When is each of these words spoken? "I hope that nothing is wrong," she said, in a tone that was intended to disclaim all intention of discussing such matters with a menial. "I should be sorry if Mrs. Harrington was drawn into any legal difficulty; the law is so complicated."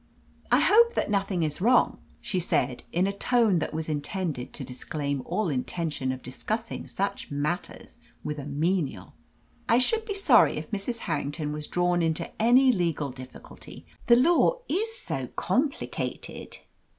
"I 0.51 0.61
hope 0.61 0.95
that 0.95 1.11
nothing 1.11 1.43
is 1.43 1.61
wrong," 1.61 1.99
she 2.21 2.39
said, 2.39 2.81
in 2.91 3.05
a 3.05 3.13
tone 3.13 3.59
that 3.59 3.71
was 3.71 3.87
intended 3.87 4.51
to 4.53 4.63
disclaim 4.63 5.21
all 5.25 5.47
intention 5.49 6.11
of 6.11 6.23
discussing 6.23 6.87
such 6.87 7.29
matters 7.29 7.99
with 8.23 8.39
a 8.39 8.45
menial. 8.45 9.13
"I 9.69 9.77
should 9.77 10.03
be 10.05 10.15
sorry 10.15 10.57
if 10.57 10.71
Mrs. 10.71 11.01
Harrington 11.05 11.51
was 11.53 11.67
drawn 11.67 12.01
into 12.01 12.31
any 12.41 12.71
legal 12.71 13.11
difficulty; 13.11 13.85
the 14.07 14.15
law 14.15 14.61
is 14.67 14.97
so 14.97 15.27
complicated." 15.35 16.57